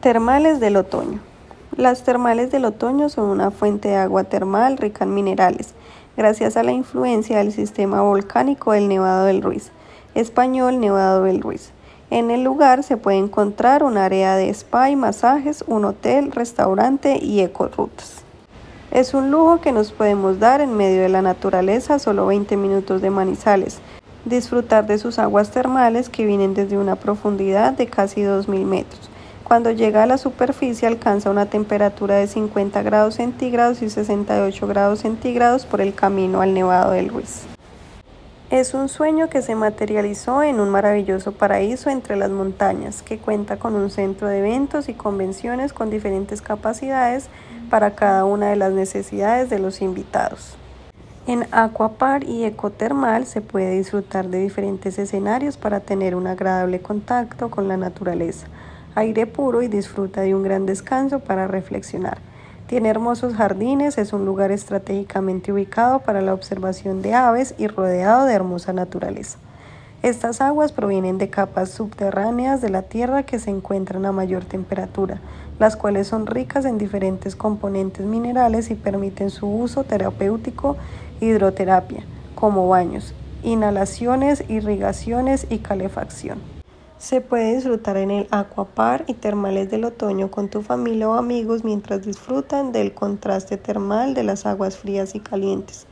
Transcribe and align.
Termales 0.00 0.60
del 0.60 0.78
otoño. 0.78 1.20
Las 1.76 2.04
termales 2.04 2.50
del 2.50 2.64
otoño 2.64 3.10
son 3.10 3.28
una 3.28 3.50
fuente 3.50 3.90
de 3.90 3.96
agua 3.96 4.24
termal 4.24 4.78
rica 4.78 5.04
en 5.04 5.12
minerales, 5.12 5.74
gracias 6.16 6.56
a 6.56 6.62
la 6.62 6.72
influencia 6.72 7.36
del 7.36 7.52
sistema 7.52 8.00
volcánico 8.00 8.72
del 8.72 8.88
Nevado 8.88 9.26
del 9.26 9.42
Ruiz, 9.42 9.72
español 10.14 10.80
Nevado 10.80 11.24
del 11.24 11.42
Ruiz. 11.42 11.72
En 12.08 12.30
el 12.30 12.42
lugar 12.42 12.82
se 12.82 12.96
puede 12.96 13.18
encontrar 13.18 13.82
un 13.82 13.98
área 13.98 14.36
de 14.36 14.48
spa 14.48 14.88
y 14.88 14.96
masajes, 14.96 15.64
un 15.66 15.84
hotel, 15.84 16.32
restaurante 16.32 17.18
y 17.22 17.40
ecorutas. 17.40 18.22
Es 18.90 19.12
un 19.12 19.30
lujo 19.30 19.60
que 19.60 19.70
nos 19.70 19.92
podemos 19.92 20.38
dar 20.38 20.62
en 20.62 20.78
medio 20.78 21.02
de 21.02 21.10
la 21.10 21.20
naturaleza, 21.20 21.98
solo 21.98 22.24
20 22.24 22.56
minutos 22.56 23.02
de 23.02 23.10
Manizales, 23.10 23.80
disfrutar 24.24 24.86
de 24.86 24.96
sus 24.96 25.18
aguas 25.18 25.50
termales 25.50 26.08
que 26.08 26.24
vienen 26.24 26.54
desde 26.54 26.78
una 26.78 26.96
profundidad 26.96 27.74
de 27.74 27.86
casi 27.86 28.22
2.000 28.22 28.64
metros 28.64 29.10
cuando 29.50 29.72
llega 29.72 30.04
a 30.04 30.06
la 30.06 30.16
superficie 30.16 30.86
alcanza 30.86 31.28
una 31.28 31.46
temperatura 31.46 32.14
de 32.14 32.28
50 32.28 32.84
grados 32.84 33.16
centígrados 33.16 33.82
y 33.82 33.90
68 33.90 34.64
grados 34.68 35.00
centígrados 35.00 35.66
por 35.66 35.80
el 35.80 35.92
camino 35.92 36.40
al 36.40 36.54
Nevado 36.54 36.92
del 36.92 37.08
Ruiz. 37.08 37.46
Es 38.50 38.74
un 38.74 38.88
sueño 38.88 39.28
que 39.28 39.42
se 39.42 39.56
materializó 39.56 40.44
en 40.44 40.60
un 40.60 40.70
maravilloso 40.70 41.32
paraíso 41.32 41.90
entre 41.90 42.14
las 42.14 42.30
montañas, 42.30 43.02
que 43.02 43.18
cuenta 43.18 43.56
con 43.56 43.74
un 43.74 43.90
centro 43.90 44.28
de 44.28 44.38
eventos 44.38 44.88
y 44.88 44.94
convenciones 44.94 45.72
con 45.72 45.90
diferentes 45.90 46.42
capacidades 46.42 47.28
para 47.70 47.96
cada 47.96 48.26
una 48.26 48.50
de 48.50 48.56
las 48.56 48.70
necesidades 48.70 49.50
de 49.50 49.58
los 49.58 49.82
invitados. 49.82 50.54
En 51.26 51.48
Aquapar 51.50 52.22
y 52.22 52.44
Ecotermal 52.44 53.26
se 53.26 53.40
puede 53.40 53.76
disfrutar 53.76 54.28
de 54.28 54.38
diferentes 54.38 54.96
escenarios 55.00 55.56
para 55.56 55.80
tener 55.80 56.14
un 56.14 56.28
agradable 56.28 56.78
contacto 56.80 57.50
con 57.50 57.66
la 57.66 57.76
naturaleza 57.76 58.46
aire 58.94 59.26
puro 59.26 59.62
y 59.62 59.68
disfruta 59.68 60.20
de 60.22 60.34
un 60.34 60.42
gran 60.42 60.66
descanso 60.66 61.20
para 61.20 61.46
reflexionar. 61.46 62.18
Tiene 62.66 62.88
hermosos 62.88 63.34
jardines, 63.34 63.98
es 63.98 64.12
un 64.12 64.24
lugar 64.24 64.52
estratégicamente 64.52 65.52
ubicado 65.52 65.98
para 65.98 66.20
la 66.20 66.34
observación 66.34 67.02
de 67.02 67.14
aves 67.14 67.54
y 67.58 67.66
rodeado 67.66 68.26
de 68.26 68.34
hermosa 68.34 68.72
naturaleza. 68.72 69.38
Estas 70.02 70.40
aguas 70.40 70.72
provienen 70.72 71.18
de 71.18 71.28
capas 71.28 71.70
subterráneas 71.70 72.62
de 72.62 72.70
la 72.70 72.82
Tierra 72.82 73.24
que 73.24 73.38
se 73.38 73.50
encuentran 73.50 74.06
a 74.06 74.12
mayor 74.12 74.44
temperatura, 74.44 75.20
las 75.58 75.76
cuales 75.76 76.06
son 76.06 76.26
ricas 76.26 76.64
en 76.64 76.78
diferentes 76.78 77.36
componentes 77.36 78.06
minerales 78.06 78.70
y 78.70 78.76
permiten 78.76 79.28
su 79.28 79.46
uso 79.46 79.84
terapéutico, 79.84 80.76
hidroterapia, 81.20 82.04
como 82.34 82.66
baños, 82.68 83.14
inhalaciones, 83.42 84.44
irrigaciones 84.48 85.46
y 85.50 85.58
calefacción. 85.58 86.59
Se 87.00 87.22
puede 87.22 87.54
disfrutar 87.54 87.96
en 87.96 88.10
el 88.10 88.28
Aquapar 88.30 89.04
y 89.06 89.14
termales 89.14 89.70
del 89.70 89.86
otoño 89.86 90.30
con 90.30 90.50
tu 90.50 90.60
familia 90.60 91.08
o 91.08 91.14
amigos 91.14 91.64
mientras 91.64 92.02
disfrutan 92.02 92.72
del 92.72 92.92
contraste 92.92 93.56
termal 93.56 94.12
de 94.12 94.22
las 94.22 94.44
aguas 94.44 94.76
frías 94.76 95.14
y 95.14 95.20
calientes. 95.20 95.86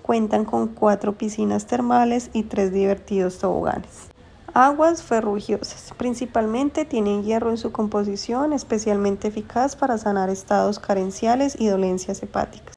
Cuentan 0.00 0.46
con 0.46 0.68
cuatro 0.68 1.18
piscinas 1.18 1.66
termales 1.66 2.30
y 2.32 2.44
tres 2.44 2.72
divertidos 2.72 3.38
toboganes. 3.38 4.08
Aguas 4.54 5.02
ferrugiosas. 5.02 5.92
Principalmente 5.98 6.86
tienen 6.86 7.24
hierro 7.24 7.50
en 7.50 7.58
su 7.58 7.70
composición, 7.70 8.54
especialmente 8.54 9.28
eficaz 9.28 9.76
para 9.76 9.98
sanar 9.98 10.30
estados 10.30 10.78
carenciales 10.78 11.60
y 11.60 11.66
dolencias 11.66 12.22
hepáticas. 12.22 12.74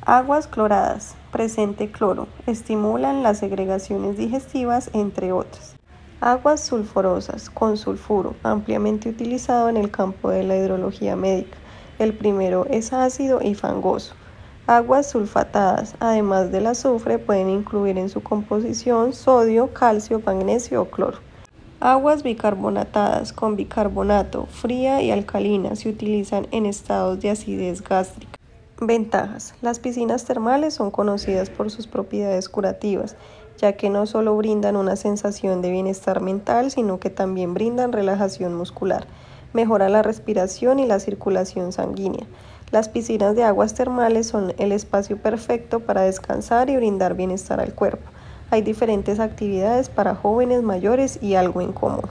Aguas 0.00 0.46
cloradas. 0.46 1.14
Presente 1.30 1.92
cloro. 1.92 2.26
Estimulan 2.46 3.22
las 3.22 3.36
segregaciones 3.36 4.16
digestivas, 4.16 4.88
entre 4.94 5.32
otras. 5.32 5.77
Aguas 6.20 6.64
sulfurosas 6.64 7.48
con 7.48 7.76
sulfuro, 7.76 8.34
ampliamente 8.42 9.08
utilizado 9.08 9.68
en 9.68 9.76
el 9.76 9.92
campo 9.92 10.30
de 10.30 10.42
la 10.42 10.56
hidrología 10.56 11.14
médica. 11.14 11.56
El 12.00 12.12
primero 12.12 12.66
es 12.68 12.92
ácido 12.92 13.40
y 13.40 13.54
fangoso. 13.54 14.14
Aguas 14.66 15.08
sulfatadas, 15.08 15.94
además 16.00 16.50
del 16.50 16.66
azufre, 16.66 17.20
pueden 17.20 17.48
incluir 17.48 17.98
en 17.98 18.08
su 18.08 18.20
composición 18.20 19.12
sodio, 19.12 19.72
calcio, 19.72 20.20
magnesio 20.26 20.82
o 20.82 20.84
cloro. 20.86 21.18
Aguas 21.78 22.24
bicarbonatadas 22.24 23.32
con 23.32 23.54
bicarbonato, 23.54 24.46
fría 24.46 25.00
y 25.00 25.12
alcalina, 25.12 25.76
se 25.76 25.88
utilizan 25.88 26.48
en 26.50 26.66
estados 26.66 27.20
de 27.20 27.30
acidez 27.30 27.80
gástrica. 27.80 28.36
Ventajas. 28.80 29.54
Las 29.62 29.78
piscinas 29.78 30.24
termales 30.24 30.74
son 30.74 30.90
conocidas 30.90 31.48
por 31.48 31.70
sus 31.70 31.86
propiedades 31.86 32.48
curativas 32.48 33.16
ya 33.58 33.74
que 33.74 33.90
no 33.90 34.06
solo 34.06 34.36
brindan 34.36 34.76
una 34.76 34.96
sensación 34.96 35.60
de 35.60 35.70
bienestar 35.70 36.20
mental, 36.20 36.70
sino 36.70 36.98
que 36.98 37.10
también 37.10 37.52
brindan 37.52 37.92
relajación 37.92 38.54
muscular, 38.54 39.06
mejora 39.52 39.88
la 39.88 40.02
respiración 40.02 40.78
y 40.78 40.86
la 40.86 41.00
circulación 41.00 41.72
sanguínea. 41.72 42.26
Las 42.70 42.88
piscinas 42.88 43.34
de 43.34 43.44
aguas 43.44 43.74
termales 43.74 44.26
son 44.26 44.54
el 44.58 44.72
espacio 44.72 45.16
perfecto 45.16 45.80
para 45.80 46.02
descansar 46.02 46.70
y 46.70 46.76
brindar 46.76 47.14
bienestar 47.14 47.60
al 47.60 47.74
cuerpo. 47.74 48.10
Hay 48.50 48.62
diferentes 48.62 49.20
actividades 49.20 49.88
para 49.88 50.14
jóvenes, 50.14 50.62
mayores 50.62 51.18
y 51.22 51.34
algo 51.34 51.60
en 51.60 51.72
común. 51.72 52.08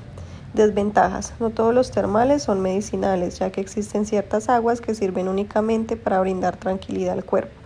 Desventajas. 0.54 1.34
No 1.40 1.52
todos 1.52 1.74
los 1.74 1.92
termales 1.92 2.44
son 2.44 2.62
medicinales, 2.62 3.40
ya 3.40 3.52
que 3.52 3.62
existen 3.62 4.06
ciertas 4.06 4.50
aguas 4.50 4.82
que 4.82 4.96
sirven 4.96 5.28
únicamente 5.28 5.96
para 5.96 6.20
brindar 6.20 6.58
tranquilidad 6.58 7.14
al 7.14 7.24
cuerpo. 7.24 7.57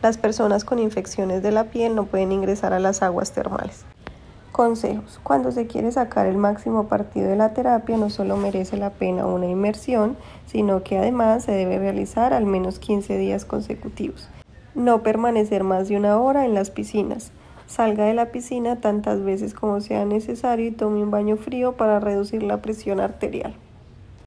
Las 0.00 0.16
personas 0.16 0.64
con 0.64 0.78
infecciones 0.78 1.42
de 1.42 1.50
la 1.50 1.64
piel 1.64 1.96
no 1.96 2.04
pueden 2.04 2.30
ingresar 2.30 2.72
a 2.72 2.78
las 2.78 3.02
aguas 3.02 3.32
termales. 3.32 3.84
Consejos. 4.52 5.18
Cuando 5.24 5.50
se 5.50 5.66
quiere 5.66 5.90
sacar 5.90 6.26
el 6.26 6.36
máximo 6.36 6.86
partido 6.86 7.28
de 7.28 7.34
la 7.34 7.52
terapia, 7.52 7.96
no 7.96 8.08
solo 8.08 8.36
merece 8.36 8.76
la 8.76 8.90
pena 8.90 9.26
una 9.26 9.46
inmersión, 9.46 10.16
sino 10.46 10.84
que 10.84 10.98
además 10.98 11.42
se 11.42 11.52
debe 11.52 11.80
realizar 11.80 12.32
al 12.32 12.46
menos 12.46 12.78
15 12.78 13.18
días 13.18 13.44
consecutivos. 13.44 14.28
No 14.76 15.02
permanecer 15.02 15.64
más 15.64 15.88
de 15.88 15.96
una 15.96 16.16
hora 16.18 16.44
en 16.44 16.54
las 16.54 16.70
piscinas. 16.70 17.32
Salga 17.66 18.04
de 18.04 18.14
la 18.14 18.30
piscina 18.30 18.80
tantas 18.80 19.24
veces 19.24 19.52
como 19.52 19.80
sea 19.80 20.04
necesario 20.04 20.68
y 20.68 20.70
tome 20.70 21.02
un 21.02 21.10
baño 21.10 21.36
frío 21.36 21.72
para 21.76 21.98
reducir 21.98 22.44
la 22.44 22.62
presión 22.62 23.00
arterial. 23.00 23.56